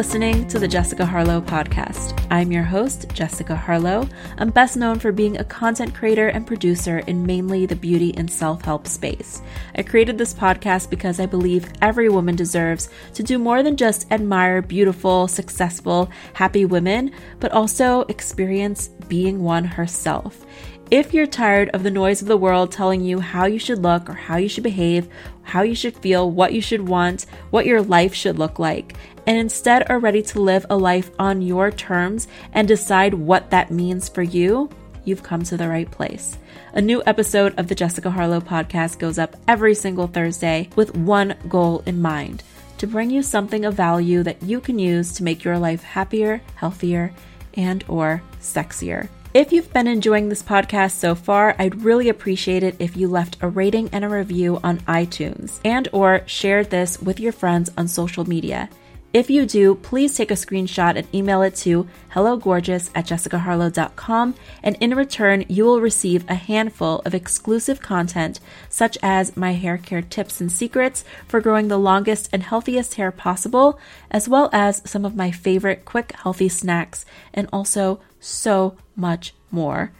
Listening 0.00 0.48
to 0.48 0.58
the 0.58 0.66
Jessica 0.66 1.04
Harlow 1.04 1.42
podcast. 1.42 2.26
I'm 2.30 2.50
your 2.50 2.62
host, 2.62 3.10
Jessica 3.12 3.54
Harlow. 3.54 4.08
I'm 4.38 4.48
best 4.48 4.78
known 4.78 4.98
for 4.98 5.12
being 5.12 5.36
a 5.36 5.44
content 5.44 5.94
creator 5.94 6.28
and 6.28 6.46
producer 6.46 7.00
in 7.00 7.26
mainly 7.26 7.66
the 7.66 7.76
beauty 7.76 8.14
and 8.16 8.30
self 8.30 8.62
help 8.62 8.86
space. 8.86 9.42
I 9.74 9.82
created 9.82 10.16
this 10.16 10.32
podcast 10.32 10.88
because 10.88 11.20
I 11.20 11.26
believe 11.26 11.70
every 11.82 12.08
woman 12.08 12.34
deserves 12.34 12.88
to 13.12 13.22
do 13.22 13.38
more 13.38 13.62
than 13.62 13.76
just 13.76 14.10
admire 14.10 14.62
beautiful, 14.62 15.28
successful, 15.28 16.10
happy 16.32 16.64
women, 16.64 17.12
but 17.38 17.52
also 17.52 18.06
experience 18.08 18.88
being 19.06 19.42
one 19.42 19.64
herself. 19.64 20.46
If 20.90 21.14
you're 21.14 21.28
tired 21.28 21.68
of 21.68 21.84
the 21.84 21.90
noise 21.92 22.20
of 22.20 22.26
the 22.26 22.36
world 22.36 22.72
telling 22.72 23.00
you 23.00 23.20
how 23.20 23.46
you 23.46 23.60
should 23.60 23.80
look 23.80 24.10
or 24.10 24.14
how 24.14 24.38
you 24.38 24.48
should 24.48 24.64
behave, 24.64 25.08
how 25.42 25.62
you 25.62 25.76
should 25.76 25.96
feel, 25.96 26.28
what 26.28 26.52
you 26.52 26.60
should 26.60 26.88
want, 26.88 27.26
what 27.50 27.64
your 27.64 27.80
life 27.80 28.12
should 28.12 28.40
look 28.40 28.58
like, 28.58 28.96
and 29.24 29.38
instead 29.38 29.88
are 29.88 30.00
ready 30.00 30.20
to 30.22 30.40
live 30.40 30.66
a 30.68 30.76
life 30.76 31.12
on 31.16 31.42
your 31.42 31.70
terms 31.70 32.26
and 32.54 32.66
decide 32.66 33.14
what 33.14 33.50
that 33.50 33.70
means 33.70 34.08
for 34.08 34.22
you, 34.22 34.68
you've 35.04 35.22
come 35.22 35.44
to 35.44 35.56
the 35.56 35.68
right 35.68 35.88
place. 35.88 36.36
A 36.72 36.82
new 36.82 37.04
episode 37.06 37.56
of 37.56 37.68
the 37.68 37.76
Jessica 37.76 38.10
Harlow 38.10 38.40
podcast 38.40 38.98
goes 38.98 39.16
up 39.16 39.36
every 39.46 39.76
single 39.76 40.08
Thursday 40.08 40.70
with 40.74 40.96
one 40.96 41.36
goal 41.48 41.84
in 41.86 42.02
mind 42.02 42.42
to 42.78 42.88
bring 42.88 43.10
you 43.10 43.22
something 43.22 43.64
of 43.64 43.74
value 43.74 44.24
that 44.24 44.42
you 44.42 44.60
can 44.60 44.80
use 44.80 45.12
to 45.12 45.22
make 45.22 45.44
your 45.44 45.56
life 45.56 45.84
happier, 45.84 46.42
healthier, 46.56 47.12
and 47.54 47.84
or 47.86 48.24
sexier. 48.40 49.08
If 49.32 49.52
you've 49.52 49.72
been 49.72 49.86
enjoying 49.86 50.28
this 50.28 50.42
podcast 50.42 50.96
so 50.96 51.14
far, 51.14 51.54
I'd 51.56 51.84
really 51.84 52.08
appreciate 52.08 52.64
it 52.64 52.74
if 52.80 52.96
you 52.96 53.06
left 53.06 53.36
a 53.40 53.46
rating 53.46 53.88
and 53.92 54.04
a 54.04 54.08
review 54.08 54.58
on 54.64 54.78
iTunes 54.80 55.60
and 55.64 55.86
or 55.92 56.22
shared 56.26 56.70
this 56.70 57.00
with 57.00 57.20
your 57.20 57.30
friends 57.30 57.70
on 57.78 57.86
social 57.86 58.24
media. 58.24 58.68
If 59.12 59.28
you 59.28 59.44
do, 59.44 59.74
please 59.74 60.16
take 60.16 60.30
a 60.30 60.34
screenshot 60.34 60.94
and 60.96 61.12
email 61.12 61.42
it 61.42 61.56
to 61.56 61.88
hellogorgeous 62.12 62.90
at 62.94 63.06
jessicaharlow.com, 63.06 64.34
and 64.62 64.76
in 64.78 64.94
return, 64.94 65.44
you 65.48 65.64
will 65.64 65.80
receive 65.80 66.24
a 66.28 66.34
handful 66.34 67.02
of 67.04 67.12
exclusive 67.12 67.80
content, 67.80 68.38
such 68.68 68.96
as 69.02 69.36
my 69.36 69.54
hair 69.54 69.78
care 69.78 70.02
tips 70.02 70.40
and 70.40 70.52
secrets 70.52 71.04
for 71.26 71.40
growing 71.40 71.66
the 71.66 71.78
longest 71.78 72.28
and 72.32 72.44
healthiest 72.44 72.94
hair 72.94 73.10
possible, 73.10 73.80
as 74.12 74.28
well 74.28 74.48
as 74.52 74.80
some 74.88 75.04
of 75.04 75.16
my 75.16 75.32
favorite 75.32 75.84
quick, 75.84 76.12
healthy 76.22 76.48
snacks, 76.48 77.04
and 77.34 77.48
also 77.52 78.00
so 78.20 78.76
much 78.94 79.34
more. 79.50 79.90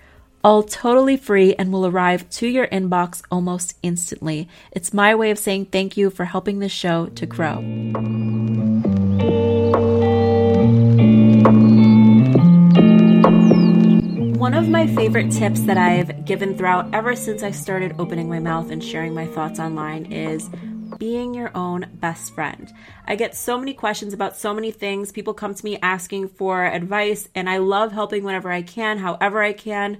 All 0.44 0.62
totally 0.62 1.16
free 1.16 1.54
and 1.56 1.72
will 1.72 1.84
arrive 1.84 2.30
to 2.30 2.46
your 2.46 2.68
inbox 2.68 3.22
almost 3.30 3.76
instantly. 3.82 4.48
It's 4.70 4.94
my 4.94 5.16
way 5.16 5.32
of 5.32 5.38
saying 5.38 5.66
thank 5.66 5.96
you 5.96 6.10
for 6.10 6.26
helping 6.26 6.60
this 6.60 6.72
show 6.72 7.06
to 7.06 7.26
grow. 7.26 7.56
One 14.38 14.54
of 14.54 14.68
my 14.68 14.86
favorite 14.86 15.30
tips 15.30 15.60
that 15.62 15.78
I've 15.78 16.24
given 16.24 16.56
throughout 16.56 16.92
ever 16.94 17.16
since 17.16 17.42
I 17.42 17.50
started 17.50 17.94
opening 17.98 18.28
my 18.28 18.40
mouth 18.40 18.70
and 18.70 18.82
sharing 18.84 19.14
my 19.14 19.26
thoughts 19.26 19.58
online 19.58 20.12
is 20.12 20.50
being 20.98 21.32
your 21.32 21.50
own 21.56 21.86
best 21.94 22.34
friend. 22.34 22.70
I 23.06 23.16
get 23.16 23.34
so 23.34 23.56
many 23.56 23.72
questions 23.72 24.12
about 24.12 24.36
so 24.36 24.52
many 24.52 24.70
things. 24.70 25.12
People 25.12 25.32
come 25.32 25.54
to 25.54 25.64
me 25.64 25.78
asking 25.80 26.28
for 26.28 26.66
advice, 26.66 27.28
and 27.34 27.48
I 27.48 27.58
love 27.58 27.92
helping 27.92 28.22
whenever 28.22 28.52
I 28.52 28.62
can, 28.62 28.98
however 28.98 29.42
I 29.42 29.54
can. 29.54 29.98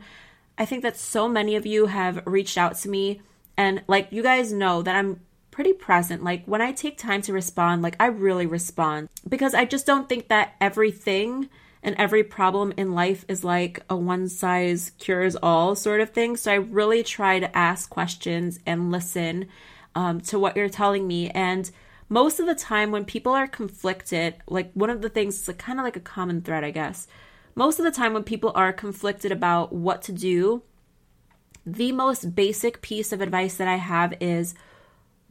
I 0.58 0.66
think 0.66 0.82
that 0.82 0.98
so 0.98 1.26
many 1.26 1.56
of 1.56 1.64
you 1.64 1.86
have 1.86 2.26
reached 2.26 2.58
out 2.58 2.76
to 2.78 2.88
me, 2.90 3.22
and 3.56 3.82
like 3.86 4.08
you 4.10 4.22
guys 4.22 4.52
know 4.52 4.82
that 4.82 4.94
I'm 4.94 5.20
pretty 5.60 5.74
present. 5.74 6.24
Like 6.24 6.46
when 6.46 6.62
I 6.62 6.72
take 6.72 6.96
time 6.96 7.20
to 7.20 7.34
respond, 7.34 7.82
like 7.82 7.94
I 8.00 8.06
really 8.06 8.46
respond 8.46 9.10
because 9.28 9.52
I 9.52 9.66
just 9.66 9.84
don't 9.84 10.08
think 10.08 10.28
that 10.28 10.54
everything 10.58 11.50
and 11.82 11.94
every 11.98 12.24
problem 12.24 12.72
in 12.78 12.94
life 12.94 13.26
is 13.28 13.44
like 13.44 13.80
a 13.90 13.94
one 13.94 14.30
size 14.30 14.92
cures 14.98 15.36
all 15.36 15.74
sort 15.74 16.00
of 16.00 16.12
thing. 16.12 16.38
So 16.38 16.50
I 16.50 16.54
really 16.54 17.02
try 17.02 17.40
to 17.40 17.54
ask 17.54 17.90
questions 17.90 18.58
and 18.64 18.90
listen 18.90 19.48
um, 19.94 20.22
to 20.22 20.38
what 20.38 20.56
you're 20.56 20.70
telling 20.70 21.06
me. 21.06 21.28
And 21.28 21.70
most 22.08 22.40
of 22.40 22.46
the 22.46 22.54
time, 22.54 22.90
when 22.90 23.04
people 23.04 23.34
are 23.34 23.46
conflicted, 23.46 24.36
like 24.48 24.70
one 24.72 24.88
of 24.88 25.02
the 25.02 25.10
things, 25.10 25.46
like 25.46 25.58
kind 25.58 25.78
of 25.78 25.84
like 25.84 25.96
a 25.96 26.00
common 26.00 26.40
thread, 26.40 26.64
I 26.64 26.70
guess. 26.70 27.06
Most 27.54 27.78
of 27.78 27.84
the 27.84 27.90
time, 27.90 28.14
when 28.14 28.24
people 28.24 28.52
are 28.54 28.72
conflicted 28.72 29.30
about 29.30 29.74
what 29.74 30.00
to 30.04 30.12
do, 30.12 30.62
the 31.66 31.92
most 31.92 32.34
basic 32.34 32.80
piece 32.80 33.12
of 33.12 33.20
advice 33.20 33.58
that 33.58 33.68
I 33.68 33.76
have 33.76 34.14
is 34.22 34.54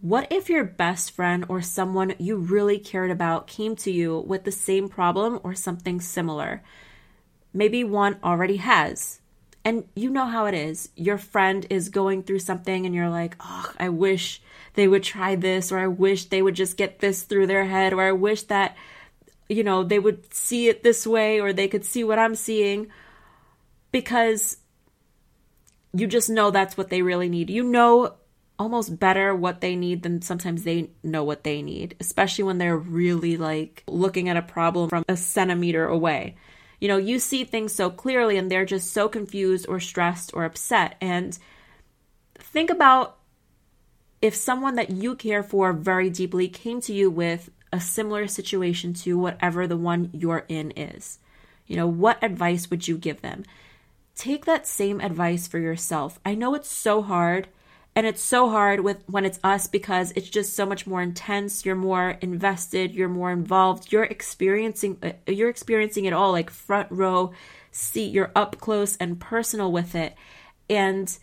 what 0.02 0.32
if 0.32 0.50
your 0.50 0.64
best 0.64 1.12
friend 1.12 1.46
or 1.50 1.62
someone 1.62 2.16
you 2.20 2.38
really 2.38 2.80
cared 2.80 3.12
about 3.12 3.48
came 3.48 3.76
to 3.78 3.92
you 3.92 4.20
with 4.20 4.44
the 4.46 4.52
same 4.52 4.88
problem 4.88 5.40
or 5.44 5.54
something 5.54 6.00
similar? 6.00 6.64
Maybe 7.54 7.84
one 7.84 8.18
already 8.24 8.58
has. 8.58 9.20
And 9.66 9.84
you 9.96 10.10
know 10.10 10.26
how 10.26 10.46
it 10.46 10.54
is. 10.54 10.90
Your 10.96 11.18
friend 11.18 11.66
is 11.70 11.90
going 11.90 12.24
through 12.24 12.40
something 12.40 12.86
and 12.86 12.96
you're 12.96 13.10
like, 13.10 13.36
oh, 13.42 13.72
I 13.78 13.90
wish 13.90 14.42
they 14.76 14.88
would 14.88 15.04
try 15.04 15.36
this, 15.36 15.72
or 15.72 15.80
I 15.80 15.88
wish 15.88 16.26
they 16.26 16.42
would 16.42 16.56
just 16.56 16.78
get 16.78 17.00
this 17.00 17.24
through 17.24 17.48
their 17.48 17.66
head, 17.66 17.92
or 17.92 18.02
I 18.02 18.14
wish 18.14 18.44
that, 18.44 18.78
you 19.50 19.64
know, 19.64 19.84
they 19.84 20.00
would 20.00 20.34
see 20.34 20.70
it 20.70 20.84
this 20.84 21.06
way, 21.06 21.42
or 21.42 21.52
they 21.52 21.68
could 21.68 21.84
see 21.84 22.04
what 22.04 22.20
I'm 22.20 22.36
seeing. 22.36 22.88
Because 23.92 24.58
you 25.94 26.08
just 26.08 26.30
know 26.30 26.52
that's 26.52 26.78
what 26.78 26.90
they 26.90 27.02
really 27.02 27.28
need. 27.28 27.50
You 27.50 27.64
know 27.64 28.16
almost 28.60 29.00
better 29.00 29.34
what 29.34 29.62
they 29.62 29.76
need 29.76 30.04
than 30.04 30.22
sometimes 30.22 30.64
they 30.64 30.90
know 31.02 31.24
what 31.24 31.46
they 31.46 31.62
need, 31.62 31.96
especially 32.02 32.44
when 32.44 32.58
they're 32.58 32.78
really 32.78 33.38
like 33.38 33.84
looking 33.88 34.28
at 34.28 34.36
a 34.36 34.42
problem 34.42 34.90
from 34.90 35.06
a 35.08 35.16
centimeter 35.16 35.88
away. 35.88 36.36
You 36.82 36.90
know, 36.90 36.98
you 36.98 37.20
see 37.20 37.46
things 37.46 37.74
so 37.74 37.90
clearly 37.90 38.38
and 38.38 38.52
they're 38.52 38.66
just 38.66 38.92
so 38.92 39.08
confused 39.08 39.66
or 39.70 39.80
stressed 39.80 40.32
or 40.34 40.44
upset. 40.44 40.96
And 41.00 41.38
think 42.36 42.70
about 42.70 43.18
if 44.22 44.36
someone 44.36 44.76
that 44.76 44.90
you 44.90 45.16
care 45.16 45.44
for 45.44 45.72
very 45.72 46.10
deeply 46.10 46.50
came 46.50 46.82
to 46.82 46.94
you 46.94 47.10
with 47.10 47.50
a 47.72 47.80
similar 47.80 48.28
situation 48.28 48.94
to 48.94 49.18
whatever 49.18 49.68
the 49.68 49.78
one 49.78 50.10
you're 50.12 50.46
in 50.50 50.72
is, 50.72 51.20
you 51.66 51.78
know, 51.78 51.88
what 51.88 52.22
advice 52.22 52.70
would 52.70 52.88
you 52.88 52.98
give 52.98 53.22
them? 53.22 53.46
Take 54.16 54.44
that 54.46 54.68
same 54.68 55.00
advice 55.00 55.48
for 55.48 55.60
yourself. 55.60 56.20
I 56.26 56.36
know 56.36 56.56
it's 56.56 56.70
so 56.70 57.02
hard 57.02 57.48
and 58.00 58.08
it's 58.08 58.22
so 58.22 58.50
hard 58.50 58.80
with 58.80 59.04
when 59.08 59.26
it's 59.26 59.40
us 59.44 59.68
because 59.68 60.14
it's 60.16 60.30
just 60.30 60.54
so 60.54 60.66
much 60.66 60.88
more 60.88 61.02
intense 61.02 61.66
you're 61.66 61.76
more 61.76 62.12
invested 62.22 62.94
you're 62.94 63.10
more 63.10 63.32
involved 63.32 63.92
you're 63.92 64.06
experiencing 64.06 64.98
uh, 65.04 65.12
you're 65.28 65.50
experiencing 65.50 66.06
it 66.06 66.14
all 66.14 66.32
like 66.32 66.50
front 66.50 66.88
row 66.90 67.32
seat 67.72 68.14
you're 68.14 68.32
up 68.36 68.60
close 68.60 68.96
and 68.98 69.20
personal 69.20 69.72
with 69.72 69.96
it 69.96 70.16
and 70.70 71.20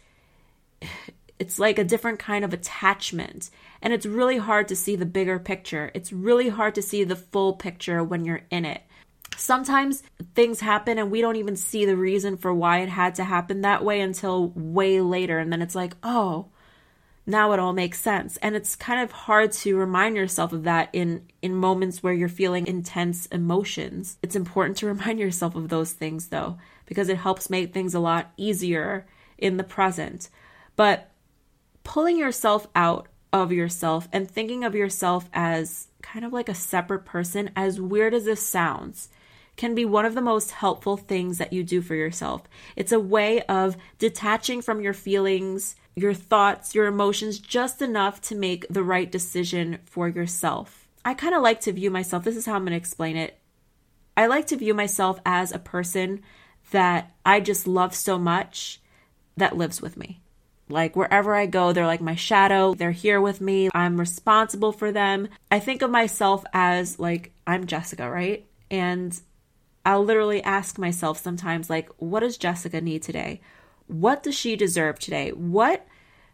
it's 1.39 1.59
like 1.59 1.79
a 1.79 1.85
different 1.85 2.19
kind 2.19 2.45
of 2.45 2.53
attachment. 2.53 3.51
And 3.83 3.93
it's 3.93 4.07
really 4.07 4.39
hard 4.39 4.69
to 4.69 4.77
see 4.77 4.97
the 4.97 5.07
bigger 5.07 5.39
picture. 5.39 5.91
It's 5.95 6.13
really 6.13 6.49
hard 6.49 6.75
to 6.77 6.83
see 6.83 7.05
the 7.05 7.17
full 7.17 7.55
picture 7.55 8.03
when 8.03 8.25
you're 8.25 8.43
in 8.51 8.65
it. 8.65 8.83
Sometimes 9.37 10.03
things 10.35 10.61
happen 10.61 10.99
and 10.99 11.11
we 11.11 11.21
don't 11.21 11.37
even 11.37 11.57
see 11.57 11.85
the 11.85 11.97
reason 11.97 12.39
for 12.39 12.55
why 12.55 12.79
it 12.79 12.89
had 12.89 13.15
to 13.17 13.25
happen 13.25 13.61
that 13.61 13.85
way 13.85 14.01
until 14.01 14.49
way 14.55 15.01
later. 15.03 15.39
And 15.39 15.53
then 15.53 15.61
it's 15.61 15.75
like, 15.75 15.95
oh, 16.03 16.47
now 17.27 17.53
it 17.53 17.59
all 17.59 17.73
makes 17.73 18.01
sense. 18.01 18.37
And 18.39 18.55
it's 18.55 18.77
kind 18.77 19.03
of 19.03 19.11
hard 19.11 19.51
to 19.53 19.77
remind 19.77 20.17
yourself 20.17 20.53
of 20.53 20.63
that 20.65 20.91
in, 20.93 21.27
in 21.43 21.55
moments 21.55 22.03
where 22.03 22.13
you're 22.13 22.29
feeling 22.29 22.67
intense 22.67 23.27
emotions. 23.27 24.17
It's 24.23 24.37
important 24.37 24.79
to 24.79 24.87
remind 24.95 25.19
yourself 25.19 25.57
of 25.57 25.69
those 25.69 25.93
things 25.93 26.29
though, 26.29 26.59
because 26.87 27.09
it 27.09 27.19
helps 27.19 27.51
make 27.51 27.73
things 27.73 27.95
a 27.95 28.01
lot 28.01 28.33
easier 28.37 29.07
in 29.37 29.57
the 29.57 29.65
present. 29.65 30.31
But 30.77 31.11
pulling 31.83 32.17
yourself 32.17 32.69
out 32.75 33.09
of 33.33 33.53
yourself 33.53 34.09
and 34.13 34.31
thinking 34.31 34.65
of 34.65 34.75
yourself 34.75 35.29
as 35.33 35.89
kind 36.03 36.25
of 36.25 36.33
like 36.33 36.49
a 36.49 36.55
separate 36.55 37.05
person, 37.05 37.51
as 37.57 37.81
weird 37.81 38.15
as 38.15 38.25
this 38.25 38.43
sounds, 38.47 39.09
can 39.57 39.75
be 39.75 39.85
one 39.85 40.05
of 40.05 40.15
the 40.15 40.21
most 40.21 40.53
helpful 40.53 40.97
things 40.97 41.39
that 41.39 41.53
you 41.53 41.65
do 41.65 41.81
for 41.81 41.95
yourself. 41.95 42.43
It's 42.77 42.93
a 42.93 43.01
way 43.01 43.43
of 43.43 43.77
detaching 43.99 44.63
from 44.63 44.81
your 44.81 44.93
feelings, 44.93 45.77
your 45.97 46.13
thoughts, 46.13 46.75
your 46.75 46.87
emotions 46.87 47.39
just 47.39 47.81
enough 47.81 48.21
to 48.21 48.35
make 48.35 48.67
the 48.69 48.85
right 48.85 49.11
decision 49.11 49.79
for 49.87 50.09
yourself. 50.09 50.87
I 51.05 51.15
kind 51.15 51.35
of 51.35 51.43
like 51.43 51.61
to 51.63 51.73
view 51.73 51.91
myself, 51.91 52.23
this 52.23 52.37
is 52.37 52.45
how 52.45 52.55
I'm 52.55 52.63
going 52.63 52.73
to 52.73 52.77
explain 52.77 53.17
it. 53.17 53.39
I 54.17 54.27
like 54.27 54.47
to 54.49 54.57
view 54.57 54.75
myself 54.75 55.19
as 55.25 55.53
a 55.53 55.59
person 55.59 56.23
that 56.71 57.15
I 57.25 57.41
just 57.41 57.67
love 57.67 57.95
so 57.95 58.19
much 58.19 58.81
that 59.37 59.57
lives 59.57 59.81
with 59.81 59.97
me. 59.97 60.21
Like 60.69 60.97
wherever 60.97 61.35
I 61.35 61.47
go, 61.47 61.73
they're 61.73 61.87
like 61.87 62.01
my 62.01 62.15
shadow. 62.15 62.75
They're 62.75 62.91
here 62.91 63.21
with 63.21 63.41
me. 63.41 63.71
I'm 63.73 63.99
responsible 63.99 64.73
for 64.73 64.93
them. 64.93 65.29
I 65.51 65.61
think 65.61 65.81
of 65.81 65.91
myself 65.91 66.45
as 66.53 66.99
like 66.99 67.33
I'm 67.47 67.67
Jessica, 67.67 68.11
right? 68.11 68.47
And 68.71 69.19
I'll 69.85 70.05
literally 70.05 70.43
ask 70.43 70.77
myself 70.77 71.19
sometimes 71.19 71.71
like 71.71 71.89
what 71.99 72.21
does 72.21 72.37
Jessica 72.37 72.81
need 72.81 73.03
today? 73.03 73.41
What 73.87 74.23
does 74.23 74.35
she 74.35 74.57
deserve 74.57 74.99
today? 74.99 75.31
What 75.31 75.87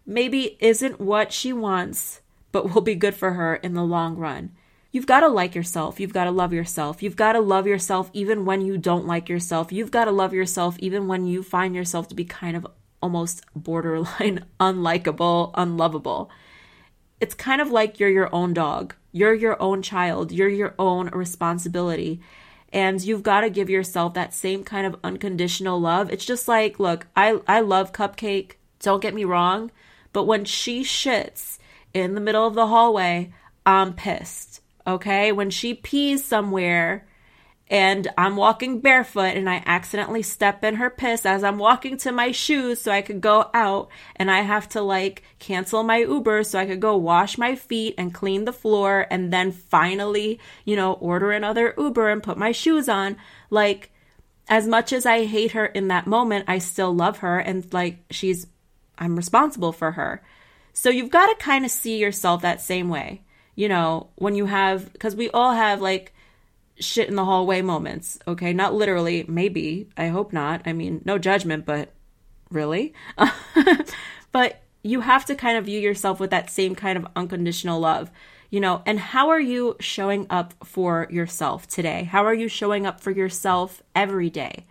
maybe 0.07 0.57
isn't 0.61 1.01
what 1.01 1.33
she 1.33 1.53
wants, 1.53 2.21
but 2.51 2.75
will 2.75 2.81
be 2.83 2.95
good 2.95 3.15
for 3.15 3.33
her 3.33 3.57
in 3.57 3.75
the 3.75 3.85
long 3.85 4.17
run? 4.17 4.53
you've 4.93 5.07
got 5.07 5.21
to 5.21 5.29
like 5.29 5.55
yourself. 5.55 5.99
You've 5.99 6.13
got 6.13 6.25
to 6.25 6.31
love 6.31 6.53
yourself. 6.53 7.03
You've 7.03 7.17
got 7.17 7.33
to 7.33 7.41
love 7.41 7.67
yourself 7.67 8.11
even 8.13 8.45
when 8.45 8.61
you 8.61 8.79
don't 8.79 9.07
like 9.07 9.29
yourself. 9.29 9.73
You've 9.73 9.91
got 9.91 10.05
to 10.05 10.13
love 10.13 10.35
yourself 10.35 10.79
even 10.79 11.09
when 11.09 11.27
you 11.27 11.43
find 11.43 11.75
yourself 11.75 12.09
to 12.09 12.15
be 12.15 12.25
kind 12.25 12.57
of 12.57 12.67
almost 13.03 13.43
borderline 13.57 14.45
unlikable, 14.61 15.51
unlovable. 15.55 16.31
It's 17.21 17.35
kind 17.35 17.61
of 17.61 17.71
like 17.71 17.99
you're 17.99 18.11
your 18.11 18.33
own 18.35 18.53
dog. 18.53 18.95
You're 19.11 19.35
your 19.35 19.61
own 19.61 19.83
child. 19.83 20.31
You're 20.31 20.49
your 20.49 20.75
own 20.79 21.09
responsibility. 21.09 22.21
And 22.73 23.03
you've 23.03 23.23
got 23.23 23.43
to 23.43 23.51
give 23.51 23.69
yourself 23.69 24.15
that 24.15 24.33
same 24.33 24.65
kind 24.65 24.87
of 24.87 24.97
unconditional 25.05 25.81
love. 25.81 26.11
It's 26.11 26.25
just 26.25 26.49
like, 26.49 26.81
look, 26.81 27.07
I, 27.15 27.41
I 27.47 27.61
love 27.61 27.93
Cupcake. 27.93 28.53
Don't 28.81 29.03
get 29.03 29.15
me 29.15 29.25
wrong. 29.25 29.71
But 30.13 30.25
when 30.25 30.45
she 30.45 30.83
shits 30.83 31.59
in 31.93 32.15
the 32.15 32.21
middle 32.21 32.47
of 32.47 32.55
the 32.55 32.69
hallway, 32.69 33.33
I'm 33.67 33.93
pissed. 33.93 34.61
Okay. 34.87 35.33
When 35.33 35.51
she 35.51 35.75
pees 35.75 36.25
somewhere 36.25 37.07
and 37.73 38.07
I'm 38.19 38.37
walking 38.37 38.81
barefoot 38.81 39.35
and 39.35 39.49
I 39.49 39.63
accidentally 39.65 40.21
step 40.21 40.63
in 40.63 40.75
her 40.75 40.91
piss 40.91 41.25
as 41.25 41.43
I'm 41.43 41.57
walking 41.57 41.97
to 41.99 42.13
my 42.13 42.31
shoes 42.31 42.83
so 42.83 42.93
I 42.93 43.01
could 43.01 43.23
go 43.23 43.49
out 43.55 43.89
and 44.15 44.31
I 44.31 44.43
have 44.43 44.69
to 44.71 44.83
like 44.83 45.23
cancel 45.39 45.83
my 45.83 46.01
Uber 46.01 46.45
so 46.45 46.59
I 46.59 46.67
could 46.67 46.81
go 46.81 46.99
wash 46.99 47.39
my 47.39 47.55
feet 47.55 47.95
and 47.97 48.13
clean 48.13 48.45
the 48.45 48.53
floor 48.53 49.07
and 49.11 49.33
then 49.33 49.53
finally, 49.53 50.39
you 50.67 50.77
know, 50.77 50.93
order 50.93 51.33
another 51.33 51.73
Uber 51.79 52.11
and 52.11 52.23
put 52.23 52.37
my 52.37 52.53
shoes 52.53 52.91
on. 52.91 53.17
Like, 53.49 53.91
as 54.49 54.69
much 54.69 54.93
as 54.93 55.07
I 55.07 55.25
hate 55.25 55.53
her 55.53 55.65
in 55.65 55.89
that 55.89 56.07
moment, 56.07 56.45
I 56.49 56.59
still 56.59 56.95
love 56.95 57.19
her 57.19 57.39
and 57.39 57.73
like 57.73 58.05
she's, 58.11 58.47
I'm 58.99 59.17
responsible 59.17 59.73
for 59.73 59.93
her. 59.93 60.23
So 60.75 60.91
you've 60.91 61.11
got 61.11 61.29
to 61.29 61.43
kind 61.43 61.65
of 61.65 61.71
see 61.71 61.97
yourself 61.97 62.43
that 62.43 62.61
same 62.61 62.91
way 62.91 63.23
you 63.55 63.69
know, 63.69 64.09
when 64.17 64.35
you 64.35 64.47
have, 64.47 64.93
because 64.93 65.15
we 65.15 65.29
all 65.31 65.53
have 65.53 65.81
like 65.81 66.15
shit 66.79 67.09
in 67.09 67.17
the 67.17 67.25
hallway 67.25 67.63
moments, 67.63 68.19
okay? 68.27 68.53
Not 68.53 68.75
literally, 68.75 69.25
maybe. 69.29 69.89
I 69.97 70.09
hope 70.09 70.33
not. 70.33 70.63
I 70.67 70.73
mean, 70.73 71.03
no 71.05 71.19
judgment, 71.19 71.65
but 71.67 71.93
really? 72.51 72.95
but 74.33 74.63
you 74.83 75.01
have 75.01 75.25
to 75.27 75.35
kind 75.35 75.57
of 75.57 75.67
view 75.67 75.79
yourself 75.81 76.19
with 76.19 76.31
that 76.31 76.51
same 76.51 76.75
kind 76.75 76.99
of 76.99 77.07
unconditional 77.15 77.81
love, 77.81 78.11
you 78.51 78.61
know? 78.61 78.83
And 78.87 78.99
how 78.99 79.31
are 79.31 79.41
you 79.41 79.77
showing 79.81 80.27
up 80.29 80.55
for 80.65 81.07
yourself 81.11 81.67
today? 81.69 82.05
How 82.05 82.25
are 82.25 82.35
you 82.35 82.49
showing 82.49 82.87
up 82.87 83.01
for 83.01 83.11
yourself 83.11 83.83
every 83.95 84.31
day? 84.31 84.67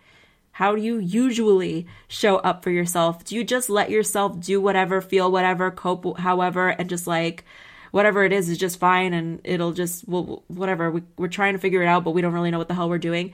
How 0.52 0.76
do 0.76 0.82
you 0.82 0.98
usually 0.98 1.86
show 2.08 2.36
up 2.36 2.62
for 2.62 2.70
yourself? 2.70 3.24
Do 3.24 3.34
you 3.34 3.42
just 3.42 3.70
let 3.70 3.90
yourself 3.90 4.38
do 4.38 4.60
whatever, 4.60 5.00
feel 5.00 5.32
whatever, 5.32 5.70
cope 5.70 6.18
however, 6.18 6.68
and 6.68 6.90
just 6.90 7.06
like, 7.06 7.44
whatever 7.92 8.24
it 8.24 8.32
is 8.32 8.48
is 8.48 8.58
just 8.58 8.80
fine 8.80 9.12
and 9.12 9.40
it'll 9.44 9.72
just 9.72 10.08
well 10.08 10.42
whatever. 10.48 10.90
We, 10.90 11.02
we're 11.16 11.28
trying 11.28 11.52
to 11.52 11.60
figure 11.60 11.82
it 11.82 11.86
out 11.86 12.02
but 12.02 12.10
we 12.10 12.20
don't 12.20 12.32
really 12.32 12.50
know 12.50 12.58
what 12.58 12.68
the 12.68 12.74
hell 12.74 12.88
we're 12.88 12.98
doing. 12.98 13.32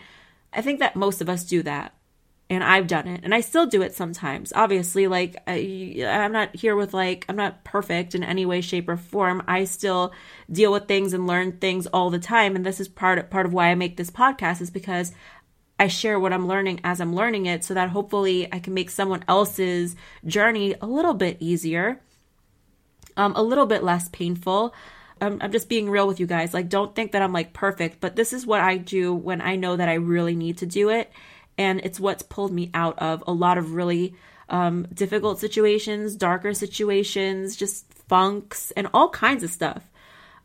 I 0.53 0.61
think 0.61 0.81
that 0.81 0.95
most 0.95 1.23
of 1.23 1.31
us 1.31 1.45
do 1.45 1.63
that. 1.63 1.95
And 2.51 2.65
i've 2.65 2.87
done 2.87 3.07
it. 3.07 3.21
And 3.25 3.35
i 3.35 3.41
still 3.41 3.67
do 3.67 3.83
it 3.83 3.95
sometimes. 3.95 4.53
Obviously 4.55 5.07
like 5.07 5.37
I, 5.47 6.05
i'm 6.07 6.33
not 6.33 6.55
here 6.57 6.77
with 6.77 6.93
like 6.93 7.25
i'm 7.29 7.37
not 7.37 7.65
perfect 7.65 8.15
in 8.15 8.23
any 8.23 8.45
way 8.45 8.61
shape 8.61 8.89
or 8.89 8.97
form. 8.97 9.43
I 9.47 9.65
still 9.65 10.13
deal 10.51 10.73
with 10.73 10.89
things 10.89 11.13
and 11.13 11.27
learn 11.27 11.53
things 11.53 11.87
all 11.87 12.11
the 12.11 12.19
time. 12.19 12.57
And 12.57 12.67
this 12.67 12.81
is 12.81 12.89
part 12.89 13.31
part 13.31 13.47
of 13.47 13.53
why 13.53 13.69
i 13.69 13.75
make 13.75 13.97
this 13.97 14.11
podcast 14.11 14.61
is 14.61 14.71
because 14.71 15.13
I 15.81 15.87
share 15.87 16.19
what 16.19 16.33
I'm 16.33 16.49
learning 16.49 16.81
as 16.83 17.01
I'm 17.01 17.15
learning 17.15 17.47
it 17.47 17.63
so 17.63 17.73
that 17.75 17.91
hopefully 17.91 18.53
I 18.53 18.59
can 18.59 18.75
make 18.75 18.91
someone 18.91 19.23
else's 19.29 19.95
journey 20.27 20.75
a 20.81 20.87
little 20.87 21.15
bit 21.15 21.37
easier 21.39 22.01
um, 23.19 23.35
a 23.37 23.43
little 23.43 23.67
bit 23.67 23.83
less 23.83 24.09
painful. 24.09 24.75
I'm, 25.21 25.39
I'm 25.43 25.53
just 25.53 25.69
being 25.69 25.91
real 25.91 26.07
with 26.07 26.21
you 26.21 26.27
guys. 26.27 26.55
Like, 26.55 26.69
don't 26.69 26.95
think 26.95 27.13
that 27.13 27.21
I'm 27.21 27.33
like 27.33 27.53
perfect, 27.53 28.01
but 28.01 28.17
this 28.17 28.33
is 28.33 28.47
what 28.47 28.61
I 28.61 28.77
do 28.79 29.13
when 29.13 29.43
I 29.43 29.57
know 29.57 29.77
that 29.77 29.89
I 29.89 29.95
really 29.95 30.37
need 30.37 30.59
to 30.59 30.67
do 30.67 30.89
it. 30.89 31.13
And 31.59 31.81
it's 31.81 31.99
what's 31.99 32.23
pulled 32.23 32.53
me 32.53 32.71
out 32.73 32.99
of 33.01 33.25
a 33.27 33.33
lot 33.33 33.59
of 33.59 33.75
really 33.75 34.15
um, 34.49 34.87
difficult 34.95 35.41
situations, 35.41 36.15
darker 36.15 36.55
situations, 36.55 37.57
just 37.57 37.93
funks, 38.09 38.71
and 38.71 38.89
all 38.95 39.11
kinds 39.11 39.43
of 39.43 39.51
stuff. 39.51 39.83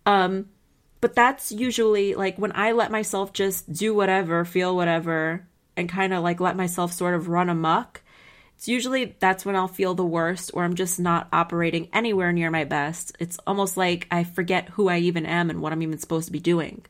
Um, 0.06 0.50
but 1.02 1.14
that's 1.16 1.52
usually 1.52 2.16
like 2.16 2.38
when 2.38 2.52
I 2.56 2.72
let 2.72 2.92
myself 2.92 3.32
just 3.32 3.72
do 3.72 3.94
whatever, 3.94 4.44
feel 4.44 4.76
whatever, 4.76 5.46
and 5.78 5.88
kind 5.88 6.14
of 6.14 6.24
like 6.24 6.40
let 6.40 6.58
myself 6.58 6.92
sort 6.94 7.14
of 7.14 7.28
run 7.28 7.50
amok 7.50 8.02
it's 8.64 8.70
usually 8.70 9.14
that's 9.20 9.46
when 9.46 9.58
I'll 9.58 9.68
feel 9.68 9.94
the 9.94 10.06
worst 10.06 10.52
or 10.54 10.64
I'm 10.64 10.76
just 10.76 10.98
not 10.98 11.28
operating 11.34 11.90
anywhere 11.92 12.32
near 12.32 12.50
my 12.50 12.64
best. 12.64 13.14
It's 13.20 13.38
almost 13.46 13.76
like 13.76 14.08
I 14.10 14.24
forget 14.24 14.70
who 14.70 14.88
I 14.88 15.00
even 15.00 15.26
am 15.26 15.50
and 15.50 15.62
what 15.62 15.74
I'm 15.74 15.82
even 15.82 15.98
supposed 15.98 16.28
to 16.28 16.32
be 16.32 16.40
doing. 16.40 16.86